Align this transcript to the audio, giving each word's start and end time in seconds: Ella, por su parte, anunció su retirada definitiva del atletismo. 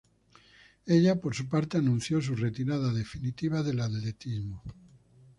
Ella, 0.87 1.21
por 1.21 1.35
su 1.35 1.47
parte, 1.47 1.77
anunció 1.77 2.19
su 2.23 2.35
retirada 2.35 2.91
definitiva 2.91 3.61
del 3.61 3.81
atletismo. 3.81 4.63